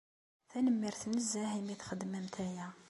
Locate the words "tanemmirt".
0.49-1.01